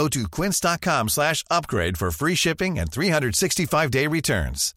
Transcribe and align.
Go 0.00 0.08
to 0.08 0.28
quince.com 0.30 1.08
slash 1.10 1.44
upgrade 1.50 1.98
for 1.98 2.10
free 2.10 2.34
shipping 2.34 2.78
and 2.78 2.90
365-day 2.90 4.06
returns. 4.06 4.72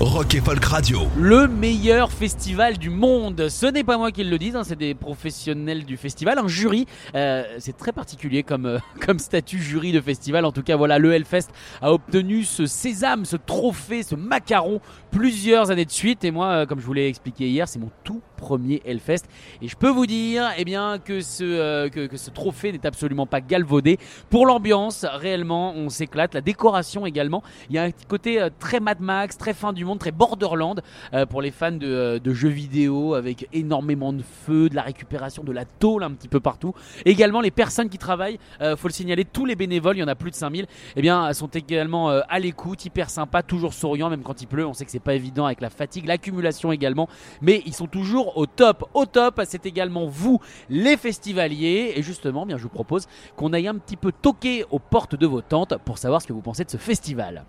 Rock 0.00 0.34
et 0.34 0.40
Folk 0.40 0.64
Radio. 0.64 1.02
Le 1.16 1.46
meilleur 1.46 2.10
festival 2.10 2.76
du 2.76 2.90
monde. 2.90 3.48
Ce 3.48 3.66
n'est 3.66 3.84
pas 3.84 3.96
moi 3.96 4.10
qui 4.10 4.24
le 4.24 4.36
dis, 4.36 4.50
hein, 4.52 4.64
c'est 4.64 4.76
des 4.76 4.94
professionnels 4.94 5.84
du 5.84 5.96
festival, 5.96 6.38
un 6.40 6.48
jury. 6.48 6.86
Euh, 7.14 7.44
c'est 7.60 7.76
très 7.76 7.92
particulier 7.92 8.42
comme, 8.42 8.66
euh, 8.66 8.78
comme 9.06 9.20
statut 9.20 9.58
jury 9.58 9.92
de 9.92 10.00
festival. 10.00 10.44
En 10.44 10.50
tout 10.50 10.64
cas, 10.64 10.74
voilà, 10.74 10.98
le 10.98 11.12
Hellfest 11.12 11.48
a 11.80 11.92
obtenu 11.92 12.42
ce 12.42 12.66
sésame, 12.66 13.24
ce 13.24 13.36
trophée, 13.36 14.02
ce 14.02 14.16
macaron 14.16 14.80
plusieurs 15.12 15.70
années 15.70 15.84
de 15.84 15.92
suite. 15.92 16.24
Et 16.24 16.32
moi, 16.32 16.48
euh, 16.48 16.66
comme 16.66 16.80
je 16.80 16.86
vous 16.86 16.94
l'ai 16.94 17.06
expliqué 17.06 17.48
hier, 17.48 17.68
c'est 17.68 17.78
mon 17.78 17.90
tout 18.02 18.20
premier 18.44 18.82
Hellfest. 18.84 19.24
Et 19.62 19.68
je 19.68 19.76
peux 19.76 19.88
vous 19.88 20.06
dire 20.06 20.50
eh 20.58 20.66
bien, 20.66 20.98
que, 20.98 21.22
ce, 21.22 21.44
euh, 21.44 21.88
que, 21.88 22.14
ce 22.18 22.28
trophée 22.28 22.72
n'est 22.72 22.86
absolument 22.86 23.24
pas 23.24 23.40
galvaudé. 23.40 23.98
Pour 24.28 24.44
l'ambiance, 24.44 25.06
réellement, 25.08 25.72
on 25.74 25.88
s'éclate. 25.88 26.34
La 26.34 26.42
décoration 26.42 27.06
également. 27.06 27.42
Il 27.70 27.76
y 27.76 27.78
a 27.78 27.84
un 27.84 27.90
côté 28.06 28.42
euh, 28.42 28.50
très 28.58 28.80
Mad 28.80 29.00
Max, 29.00 29.38
très 29.38 29.54
fin 29.54 29.72
du 29.72 29.86
monde, 29.86 29.98
très 29.98 30.12
Borderland 30.12 30.82
euh, 31.14 31.24
pour 31.24 31.40
les 31.40 31.50
fans 31.50 31.72
de, 31.72 31.86
euh, 31.86 32.18
de 32.18 32.34
jeux 32.34 32.50
vidéo 32.50 33.14
avec 33.14 33.48
énormément 33.54 34.12
de 34.12 34.22
feu, 34.22 34.68
de 34.68 34.74
la 34.74 34.82
récupération, 34.82 35.42
de 35.42 35.52
la 35.52 35.64
tôle 35.64 36.02
un 36.02 36.10
petit 36.10 36.28
peu 36.28 36.40
partout. 36.40 36.74
Également, 37.06 37.40
les 37.40 37.50
personnes 37.50 37.88
qui 37.88 37.98
travaillent, 37.98 38.38
euh, 38.60 38.76
faut 38.76 38.88
le 38.88 38.92
signaler, 38.92 39.24
tous 39.24 39.46
les 39.46 39.56
bénévoles, 39.56 39.96
il 39.96 40.00
y 40.00 40.04
en 40.04 40.08
a 40.08 40.14
plus 40.14 40.30
de 40.30 40.36
5000, 40.36 40.66
eh 40.96 41.00
bien, 41.00 41.32
sont 41.32 41.46
également 41.48 42.08
à 42.08 42.38
l'écoute, 42.38 42.84
hyper 42.84 43.08
sympas, 43.08 43.42
toujours 43.42 43.72
souriants, 43.72 44.10
même 44.10 44.22
quand 44.22 44.42
il 44.42 44.46
pleut. 44.46 44.66
On 44.66 44.74
sait 44.74 44.84
que 44.84 44.90
c'est 44.90 44.98
pas 44.98 45.14
évident 45.14 45.46
avec 45.46 45.62
la 45.62 45.70
fatigue, 45.70 46.06
l'accumulation 46.06 46.72
également, 46.72 47.08
mais 47.40 47.62
ils 47.64 47.74
sont 47.74 47.86
toujours 47.86 48.33
au 48.34 48.46
top. 48.46 48.88
Au 48.94 49.06
top, 49.06 49.40
c'est 49.46 49.66
également 49.66 50.06
vous, 50.06 50.40
les 50.70 50.96
festivaliers. 50.96 51.92
Et 51.96 52.02
justement, 52.02 52.46
bien, 52.46 52.56
je 52.58 52.62
vous 52.62 52.68
propose 52.68 53.06
qu'on 53.36 53.52
aille 53.52 53.68
un 53.68 53.76
petit 53.76 53.96
peu 53.96 54.12
toquer 54.12 54.64
aux 54.70 54.78
portes 54.78 55.14
de 55.16 55.26
vos 55.26 55.40
tentes 55.40 55.74
pour 55.84 55.98
savoir 55.98 56.22
ce 56.22 56.26
que 56.26 56.32
vous 56.32 56.40
pensez 56.42 56.64
de 56.64 56.70
ce 56.70 56.76
festival. 56.76 57.44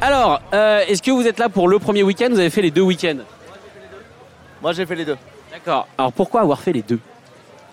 Alors, 0.00 0.40
euh, 0.54 0.80
est-ce 0.86 1.02
que 1.02 1.10
vous 1.10 1.26
êtes 1.26 1.38
là 1.38 1.48
pour 1.48 1.68
le 1.68 1.78
premier 1.78 2.02
week-end? 2.02 2.28
Vous 2.30 2.38
avez 2.38 2.50
fait 2.50 2.62
les 2.62 2.70
deux 2.70 2.82
week-ends? 2.82 3.18
Moi 4.62 4.72
j'ai 4.72 4.86
fait 4.86 4.96
les 4.96 5.04
deux. 5.04 5.16
D'accord. 5.52 5.86
Alors 5.96 6.12
pourquoi 6.12 6.40
avoir 6.40 6.60
fait 6.60 6.72
les 6.72 6.82
deux? 6.82 6.98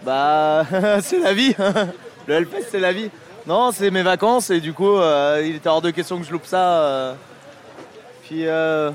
Bah 0.03 0.65
c'est 1.01 1.19
la 1.19 1.33
vie. 1.33 1.55
Le 2.27 2.33
Hellfest 2.35 2.67
c'est 2.69 2.79
la 2.79 2.93
vie. 2.93 3.09
Non, 3.47 3.71
c'est 3.71 3.91
mes 3.91 4.03
vacances 4.03 4.49
et 4.49 4.59
du 4.59 4.73
coup 4.73 4.95
euh, 4.97 5.43
il 5.45 5.55
était 5.55 5.69
hors 5.69 5.81
de 5.81 5.91
question 5.91 6.19
que 6.19 6.25
je 6.25 6.31
loupe 6.31 6.45
ça. 6.45 6.81
euh. 6.83 7.13
Puis 8.23 8.47
euh, 8.47 8.91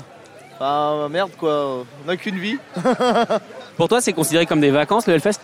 bah, 0.61 1.07
merde 1.09 1.31
quoi, 1.39 1.77
on 2.03 2.07
n'a 2.07 2.15
qu'une 2.17 2.37
vie. 2.37 2.57
Pour 3.77 3.87
toi, 3.87 3.99
c'est 3.99 4.13
considéré 4.13 4.45
comme 4.45 4.61
des 4.61 4.69
vacances 4.69 5.07
le 5.07 5.13
Hellfest? 5.15 5.39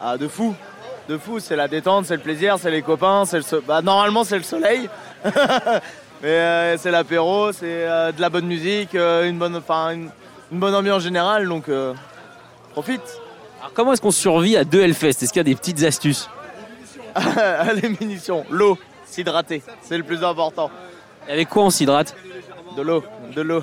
Ah 0.00 0.16
de 0.16 0.26
fou. 0.28 0.54
De 1.10 1.18
fou, 1.18 1.40
c'est 1.40 1.56
la 1.56 1.68
détente, 1.68 2.06
c'est 2.06 2.16
le 2.16 2.22
plaisir, 2.22 2.56
c'est 2.58 2.70
les 2.70 2.80
copains, 2.80 3.26
c'est 3.26 3.36
le 3.36 3.42
so- 3.42 3.60
bah, 3.60 3.82
normalement 3.82 4.24
c'est 4.24 4.38
le 4.38 4.42
soleil. 4.42 4.88
Mais 6.22 6.28
euh, 6.30 6.78
c'est 6.78 6.90
l'apéro, 6.90 7.52
c'est 7.52 7.64
euh, 7.66 8.12
de 8.12 8.20
la 8.22 8.30
bonne 8.30 8.46
musique, 8.46 8.94
euh, 8.94 9.28
une 9.28 9.36
bonne 9.38 9.60
une, 9.92 10.08
une 10.50 10.58
bonne 10.58 10.74
ambiance 10.74 11.02
générale 11.02 11.46
donc 11.46 11.64
profite. 12.72 13.02
Alors 13.60 13.72
comment 13.74 13.92
est-ce 13.92 14.00
qu'on 14.00 14.10
survit 14.10 14.56
à 14.56 14.64
deux 14.64 14.80
Hellfest? 14.80 15.22
Est-ce 15.22 15.34
qu'il 15.34 15.40
y 15.40 15.40
a 15.40 15.44
des 15.44 15.54
petites 15.54 15.82
astuces? 15.82 16.30
Les 17.82 17.90
munitions, 18.00 18.46
l'eau, 18.50 18.78
s'hydrater, 19.04 19.62
c'est 19.82 19.98
le 19.98 20.02
plus 20.04 20.24
important. 20.24 20.70
Et 21.28 21.32
Avec 21.32 21.50
quoi 21.50 21.64
on 21.64 21.70
s'hydrate? 21.70 22.16
De 22.74 22.80
l'eau, 22.80 23.04
de 23.34 23.42
l'eau. 23.42 23.62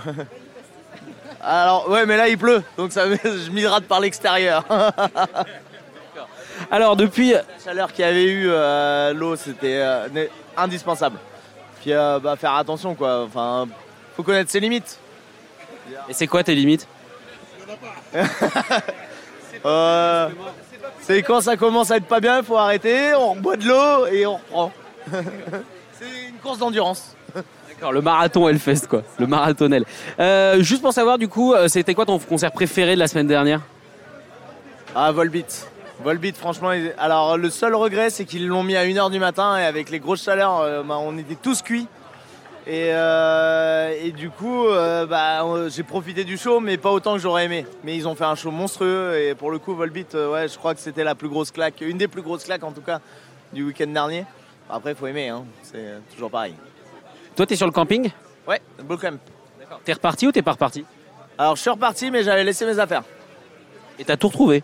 Alors, 1.46 1.90
ouais, 1.90 2.06
mais 2.06 2.16
là 2.16 2.30
il 2.30 2.38
pleut, 2.38 2.64
donc 2.78 2.94
ça, 2.94 3.04
je 3.24 3.52
m'hydrate 3.52 3.84
par 3.86 4.00
l'extérieur. 4.00 4.64
Alors 6.72 6.96
depuis, 6.96 7.34
La 7.34 7.44
chaleur 7.64 7.92
qu'il 7.92 8.06
y 8.06 8.08
avait 8.08 8.26
eu, 8.26 8.46
euh, 8.48 9.14
l'eau, 9.14 9.36
c'était 9.36 9.82
euh, 9.82 10.08
indispensable. 10.56 11.18
Puis, 11.82 11.92
euh, 11.92 12.20
bah, 12.20 12.38
faire 12.38 12.54
attention, 12.54 12.96
quoi. 12.96 13.24
Enfin, 13.24 13.68
faut 14.16 14.24
connaître 14.24 14.50
ses 14.50 14.62
limites. 14.62 14.98
et 16.08 16.14
c'est 16.14 16.28
quoi 16.28 16.44
tes 16.44 16.56
limites? 16.56 16.88
C'est 21.02 21.22
quand 21.22 21.42
ça 21.42 21.58
commence 21.58 21.92
à 21.92 21.98
être 21.98 22.06
pas 22.06 22.22
bien, 22.22 22.40
il 22.40 22.46
faut 22.46 22.58
arrêter, 22.58 23.14
on 23.14 23.36
boit 23.36 23.58
de 23.58 23.68
l'eau 23.68 24.08
et 24.08 24.26
on 24.26 24.36
reprend. 24.36 24.72
c'est 25.12 26.30
une 26.30 26.38
course 26.42 26.60
d'endurance. 26.60 27.14
Le 27.92 28.02
marathon 28.02 28.48
Hellfest 28.48 28.88
quoi, 28.90 29.04
le 29.20 29.28
marathonel. 29.28 29.86
Euh, 30.20 30.62
juste 30.62 30.82
pour 30.82 30.94
savoir 30.94 31.18
du 31.18 31.28
coup, 31.28 31.54
euh, 31.54 31.68
c'était 31.68 31.94
quoi 31.94 32.06
ton 32.06 32.20
concert 32.20 32.52
préféré 32.52 32.96
de 32.96 33.00
la 33.00 33.08
semaine 33.08 33.28
dernière? 33.28 33.62
Ah, 34.96 35.12
Volbeat. 35.12 35.68
Volbeat, 36.04 36.36
franchement, 36.36 36.72
alors 36.98 37.38
le 37.38 37.50
seul 37.50 37.76
regret, 37.76 38.10
c'est 38.10 38.26
qu'ils 38.26 38.48
l'ont 38.48 38.64
mis 38.64 38.76
à 38.76 38.86
1h 38.86 39.12
du 39.12 39.20
matin 39.20 39.58
et 39.58 39.64
avec 39.64 39.90
les 39.90 40.00
grosses 40.00 40.24
chaleurs, 40.24 40.60
euh, 40.60 40.84
bah, 40.84 40.98
on 41.00 41.18
était 41.18 41.38
tous 41.42 41.62
cuits. 41.62 41.88
Et, 42.66 42.94
du 44.16 44.30
coup, 44.30 44.68
bah, 45.10 45.44
j'ai 45.68 45.84
profité 45.84 46.24
du 46.24 46.38
show, 46.38 46.62
mais 46.62 46.78
pas 46.78 46.92
autant 46.92 47.14
que 47.14 47.20
j'aurais 47.20 47.46
aimé. 47.46 47.66
Mais 47.84 47.98
ils 47.98 48.08
ont 48.08 48.16
fait 48.16 48.24
un 48.24 48.36
show 48.36 48.52
monstrueux 48.52 49.20
et 49.20 49.36
pour 49.36 49.52
le 49.52 49.60
coup, 49.60 49.76
Volbeat, 49.76 50.14
ouais, 50.14 50.48
je 50.48 50.58
crois 50.58 50.74
que 50.74 50.80
c'était 50.80 51.04
la 51.04 51.14
plus 51.14 51.28
grosse 51.28 51.52
claque, 51.52 51.82
une 51.82 51.98
des 51.98 52.08
plus 52.08 52.22
grosses 52.22 52.46
claques 52.46 52.64
en 52.64 52.72
tout 52.72 52.82
cas 52.82 53.02
du 53.52 53.66
week-end 53.66 53.88
dernier. 53.88 54.26
Après, 54.70 54.92
il 54.92 54.96
faut 54.96 55.08
aimer, 55.08 55.28
hein, 55.28 55.44
c'est 55.62 55.86
toujours 56.16 56.32
pareil. 56.32 56.56
Toi 57.36 57.46
t'es 57.46 57.56
sur 57.56 57.66
le 57.66 57.72
camping 57.72 58.12
Ouais, 58.48 58.62
beau 58.84 58.98
camp. 58.98 59.18
T'es 59.86 59.94
reparti 59.94 60.28
ou 60.28 60.32
t'es 60.32 60.42
pas 60.42 60.52
reparti 60.52 60.86
Alors, 61.38 61.56
je 61.56 61.62
suis 61.62 61.70
reparti, 61.70 62.12
mais 62.12 62.24
j'avais 62.24 62.44
laissé 62.44 62.66
mes 62.66 62.78
affaires. 62.80 63.04
Et 64.00 64.06
t'as 64.06 64.18
tout 64.18 64.28
retrouvé 64.28 64.64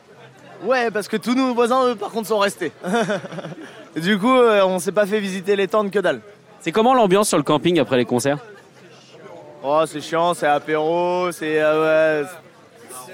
Ouais, 0.64 0.92
parce 0.92 1.08
que 1.08 1.18
tous 1.18 1.34
nos 1.36 1.54
voisins, 1.54 1.86
eux, 1.88 1.96
par 1.96 2.10
contre, 2.10 2.28
sont 2.28 2.40
restés. 2.40 2.72
Du 3.96 4.20
coup, 4.20 4.36
euh, 4.36 4.64
on 4.66 4.78
s'est 4.78 4.92
pas 4.92 5.08
fait 5.08 5.20
visiter 5.20 5.56
les 5.56 5.68
tentes 5.68 5.90
que 5.90 5.98
dalle. 6.00 6.22
C'est 6.60 6.72
comment 6.72 6.94
l'ambiance 6.94 7.28
sur 7.28 7.38
le 7.38 7.44
camping 7.44 7.80
après 7.80 7.98
les 7.98 8.06
concerts 8.06 8.38
Oh, 9.64 9.84
c'est 9.88 10.00
chiant, 10.02 10.34
c'est 10.36 10.46
apéro, 10.48 11.32
c'est. 11.32 11.60
euh, 11.60 12.22
ouais, 12.24 12.30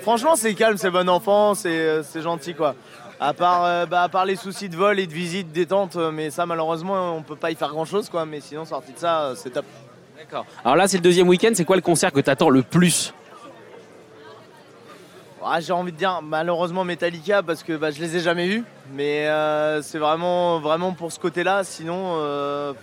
Franchement, 0.01 0.35
c'est 0.35 0.53
calme, 0.53 0.77
c'est 0.77 0.89
bon 0.91 1.07
enfant, 1.09 1.55
c'est 1.55 1.69
euh, 1.69 2.03
c'est 2.03 2.21
gentil, 2.21 2.53
quoi. 2.53 2.75
À 3.19 3.33
part, 3.33 3.63
euh, 3.63 3.85
bah, 3.85 4.03
à 4.03 4.09
part 4.09 4.25
les 4.25 4.35
soucis 4.35 4.67
de 4.69 4.75
vol 4.75 4.99
et 4.99 5.07
de 5.07 5.13
visite 5.13 5.51
des 5.51 5.65
tentes, 5.65 5.95
euh, 5.95 6.11
mais 6.11 6.29
ça, 6.29 6.45
malheureusement, 6.45 7.15
on 7.15 7.21
peut 7.21 7.35
pas 7.37 7.49
y 7.51 7.55
faire 7.55 7.69
grand 7.69 7.85
chose, 7.85 8.09
quoi. 8.09 8.25
Mais 8.25 8.41
sinon, 8.41 8.65
sorti 8.65 8.91
de 8.91 8.97
ça, 8.99 9.21
euh, 9.21 9.35
c'est 9.35 9.51
top. 9.51 9.65
D'accord. 10.17 10.45
Alors 10.63 10.75
là 10.77 10.87
c'est 10.87 10.97
le 10.97 11.03
deuxième 11.03 11.27
week-end, 11.27 11.51
c'est 11.53 11.65
quoi 11.65 11.75
le 11.75 11.81
concert 11.81 12.11
que 12.11 12.19
t'attends 12.21 12.49
le 12.49 12.63
plus? 12.63 13.13
Ah, 15.47 15.59
J'ai 15.59 15.73
envie 15.73 15.91
de 15.91 15.97
dire, 15.97 16.21
malheureusement, 16.23 16.83
Metallica, 16.83 17.43
parce 17.43 17.61
que 17.61 17.73
bah, 17.77 17.91
je 17.91 17.99
les 18.01 18.15
ai 18.15 18.19
jamais 18.19 18.47
vus. 18.47 18.63
Mais 18.93 19.27
euh, 19.27 19.81
c'est 19.83 19.99
vraiment, 19.99 20.59
vraiment 20.59 20.93
pour 20.93 21.11
ce 21.11 21.19
côté-là. 21.19 21.63
Sinon, 21.63 22.15
euh, 22.17 22.73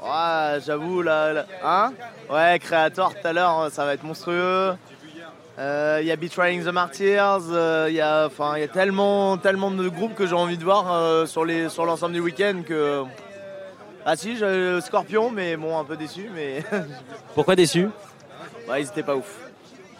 ouais, 0.00 0.60
j'avoue, 0.64 1.02
là, 1.02 1.32
là- 1.32 1.46
Hein? 1.64 1.92
Ouais, 2.30 2.58
Creator 2.60 3.12
tout 3.14 3.26
à 3.26 3.32
l'heure, 3.32 3.68
ça 3.72 3.84
va 3.84 3.94
être 3.94 4.04
monstrueux. 4.04 4.74
Euh, 5.58 5.98
Il 6.00 6.06
y 6.06 6.10
a 6.10 6.16
Betraying 6.16 6.64
the 6.64 6.68
Martyrs, 6.72 7.42
euh, 7.50 7.86
il 7.88 7.94
y 7.94 8.00
a, 8.00 8.26
enfin, 8.26 8.54
il 8.56 8.60
y 8.60 8.64
a 8.64 8.68
tellement, 8.68 9.36
tellement 9.36 9.70
de 9.70 9.88
groupes 9.88 10.14
que 10.14 10.26
j'ai 10.26 10.34
envie 10.34 10.56
de 10.56 10.64
voir 10.64 10.92
euh, 10.92 11.26
sur 11.26 11.44
l'ensemble 11.84 12.14
du 12.14 12.20
week-end 12.20 12.62
que. 12.66 13.02
Ah 14.04 14.16
si, 14.16 14.36
j'ai 14.36 14.80
Scorpion, 14.80 15.30
mais 15.30 15.56
bon, 15.56 15.78
un 15.78 15.84
peu 15.84 15.96
déçu, 15.96 16.28
mais 16.34 16.62
Pourquoi 17.34 17.54
déçu? 17.54 17.88
Ouais, 18.68 18.80
ils 18.82 18.86
étaient 18.88 19.02
pas 19.02 19.14
ouf. 19.14 19.38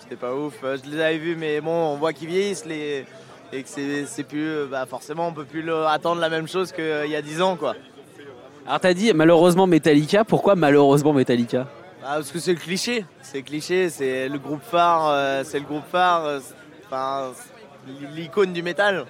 C'était 0.01 0.17
pas 0.17 0.35
ouf. 0.35 0.55
Je 0.63 0.91
les 0.91 1.01
avais 1.01 1.19
vus, 1.19 1.37
mais 1.37 1.61
bon, 1.61 1.71
on 1.71 1.97
voit 1.97 2.13
qu'ils 2.13 2.29
vieillissent 2.29 2.65
les... 2.67 3.05
et 3.53 3.63
que 3.63 3.69
c'est 4.07 4.25
plus. 4.25 4.67
Bah, 4.71 4.87
forcément, 4.87 5.29
on 5.29 5.33
peut 5.33 5.45
plus 5.45 5.63
le- 5.63 5.87
attendre 5.87 6.21
la 6.21 6.29
même 6.31 6.49
chose 6.49 6.73
qu'il 6.73 7.07
y 7.11 7.15
a 7.15 7.23
10 7.23 7.43
ans, 7.43 7.57
quoi. 7.57 7.75
Alors 8.67 8.79
t'as 8.81 8.95
dit 8.95 9.13
malheureusement 9.13 9.67
Metallica, 9.67 10.25
pourquoi 10.25 10.55
malheureusement 10.55 11.13
Metallica? 11.13 11.67
Ah, 12.05 12.17
parce 12.17 12.33
que 12.33 12.41
c'est 12.41 12.53
le 12.53 12.59
cliché. 12.59 13.05
C'est 13.23 13.43
cliché, 13.43 13.89
c'est 13.89 14.29
le 14.29 14.39
groupe 14.39 14.63
phare, 14.63 15.09
euh, 15.09 15.43
c'est 15.45 15.61
le 15.61 15.65
groupe 15.65 15.85
phare, 15.91 16.25
euh, 16.25 16.41
enfin, 16.87 17.31
l'icône 18.13 18.53
du 18.53 18.63
métal. 18.63 19.07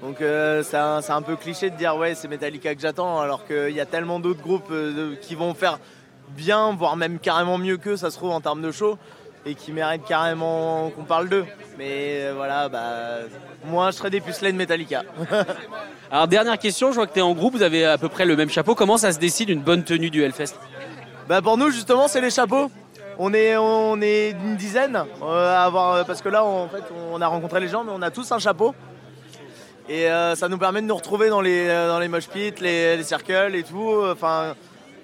Donc 0.00 0.22
euh, 0.22 0.62
c'est 0.62 0.78
un, 0.78 1.22
peu 1.22 1.36
cliché 1.36 1.68
de 1.68 1.76
dire 1.76 1.94
ouais 1.94 2.14
c'est 2.14 2.26
Metallica 2.26 2.74
que 2.74 2.80
j'attends 2.80 3.20
alors 3.20 3.46
qu'il 3.46 3.72
y 3.72 3.80
a 3.80 3.84
tellement 3.84 4.18
d'autres 4.18 4.40
groupes 4.40 4.72
qui 5.20 5.34
vont 5.34 5.52
faire 5.52 5.78
bien, 6.30 6.74
voire 6.74 6.96
même 6.96 7.18
carrément 7.18 7.58
mieux 7.58 7.76
qu'eux, 7.76 7.98
ça 7.98 8.10
se 8.10 8.16
trouve 8.16 8.30
en 8.30 8.40
termes 8.40 8.62
de 8.62 8.72
show, 8.72 8.96
et 9.44 9.54
qui 9.54 9.72
méritent 9.72 10.06
carrément 10.06 10.88
qu'on 10.90 11.04
parle 11.04 11.28
d'eux. 11.28 11.44
Mais 11.76 12.32
voilà, 12.32 12.70
bah, 12.70 13.18
moi 13.66 13.90
je 13.90 13.96
serais 13.96 14.08
des 14.08 14.22
pucelets 14.22 14.52
de 14.52 14.56
Metallica. 14.56 15.02
Alors 16.10 16.28
dernière 16.28 16.58
question, 16.58 16.92
je 16.92 16.94
vois 16.94 17.06
que 17.06 17.12
t'es 17.12 17.20
en 17.20 17.34
groupe, 17.34 17.52
vous 17.52 17.62
avez 17.62 17.84
à 17.84 17.98
peu 17.98 18.08
près 18.08 18.24
le 18.24 18.36
même 18.36 18.48
chapeau. 18.48 18.74
Comment 18.74 18.96
ça 18.96 19.12
se 19.12 19.18
décide 19.18 19.50
une 19.50 19.60
bonne 19.60 19.84
tenue 19.84 20.08
du 20.08 20.22
Hellfest? 20.22 20.54
Bah 21.30 21.40
pour 21.40 21.56
nous 21.56 21.70
justement 21.70 22.08
c'est 22.08 22.20
les 22.20 22.30
chapeaux. 22.30 22.72
On 23.16 23.32
est, 23.32 23.56
on 23.56 24.00
est 24.02 24.30
une 24.30 24.56
dizaine 24.56 25.04
euh, 25.22 25.54
à 25.56 25.62
avoir, 25.62 26.04
parce 26.04 26.22
que 26.22 26.28
là 26.28 26.42
en 26.44 26.66
fait 26.68 26.82
on 27.12 27.22
a 27.22 27.26
rencontré 27.28 27.60
les 27.60 27.68
gens 27.68 27.84
mais 27.84 27.92
on 27.94 28.02
a 28.02 28.10
tous 28.10 28.32
un 28.32 28.40
chapeau. 28.40 28.74
Et 29.88 30.10
euh, 30.10 30.34
ça 30.34 30.48
nous 30.48 30.58
permet 30.58 30.82
de 30.82 30.86
nous 30.88 30.96
retrouver 30.96 31.28
dans 31.28 31.40
les, 31.40 31.68
euh, 31.68 31.86
dans 31.86 32.00
les 32.00 32.08
mosh 32.08 32.26
pits, 32.28 32.50
les, 32.60 32.96
les 32.96 33.04
circles 33.04 33.54
et 33.54 33.62
tout. 33.62 34.02
Enfin, 34.10 34.56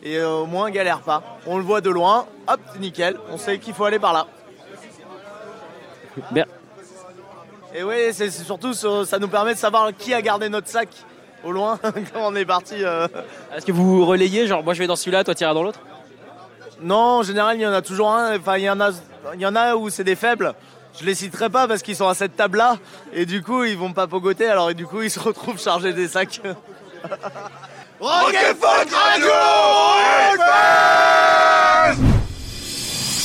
et 0.03 0.19
euh, 0.19 0.39
au 0.39 0.47
moins 0.47 0.67
on 0.67 0.71
galère 0.71 0.99
pas. 1.03 1.23
On 1.47 1.59
le 1.59 1.63
voit 1.63 1.81
de 1.81 1.91
loin, 1.91 2.27
hop, 2.49 2.59
c'est 2.73 2.81
nickel, 2.81 3.17
on 3.31 3.39
sait 3.39 3.61
qu'il 3.61 3.73
faut 3.75 3.85
aller 3.85 4.01
par 4.01 4.13
là. 4.13 4.27
Bien. 6.33 6.47
Et 7.73 7.85
oui, 7.85 7.95
c'est 8.11 8.31
c'est 8.31 8.43
surtout 8.43 8.73
ça 8.73 9.05
ça 9.05 9.21
nous 9.21 9.29
permet 9.29 9.55
de 9.55 9.61
savoir 9.61 9.93
qui 9.97 10.13
a 10.13 10.21
gardé 10.23 10.49
notre 10.49 10.67
sac 10.67 10.89
au 11.45 11.53
loin 11.53 11.79
quand 11.83 12.21
on 12.21 12.35
est 12.35 12.45
parti. 12.45 12.83
euh. 12.83 13.07
Est-ce 13.55 13.65
que 13.65 13.71
vous 13.71 14.05
relayez 14.05 14.49
Genre, 14.49 14.65
moi 14.65 14.75
je 14.75 14.81
vais 14.81 14.89
dans 14.89 14.97
celui-là, 14.97 15.23
toi 15.23 15.33
tu 15.33 15.45
iras 15.45 15.55
dans 15.55 15.63
l'autre? 15.63 15.79
Non, 16.83 17.19
en 17.19 17.23
général, 17.23 17.57
il 17.57 17.63
y 17.63 17.67
en 17.67 17.73
a 17.73 17.83
toujours 17.83 18.13
un. 18.13 18.37
Enfin, 18.37 18.59
il 18.59 18.65
y 18.65 18.71
en 18.71 18.81
a, 18.81 18.91
il 19.35 19.41
y 19.41 19.47
en 19.47 19.57
a 19.57 19.75
où 19.77 19.89
c'est 19.91 20.05
des 20.05 20.17
faibles. 20.17 20.55
Je 20.99 21.05
les 21.05 21.15
citerai 21.15 21.51
pas 21.51 21.69
parce 21.69 21.83
qu'ils 21.83 21.97
sont 21.97 22.09
à 22.09 22.15
cette 22.15 22.37
table-là 22.37 22.79
et 23.13 23.27
du 23.27 23.43
coup 23.43 23.65
ils 23.65 23.77
vont 23.77 23.93
pas 23.93 24.07
pogoter. 24.07 24.47
Alors 24.47 24.71
et 24.71 24.75
du 24.75 24.87
coup 24.87 25.03
ils 25.03 25.11
se 25.11 25.21
retrouvent 25.21 25.61
chargés 25.61 25.93
des 25.93 26.09
sacs. 26.09 26.41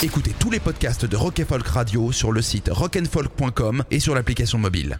Écoutez 0.03 0.33
tous 0.39 0.49
les 0.49 0.59
podcasts 0.59 1.05
de 1.05 1.15
Rock 1.15 1.39
and 1.41 1.45
Folk 1.47 1.67
Radio 1.67 2.11
sur 2.11 2.31
le 2.31 2.41
site 2.41 2.69
rockandfolk.com 2.71 3.83
et 3.91 3.99
sur 3.99 4.15
l'application 4.15 4.57
mobile. 4.57 4.99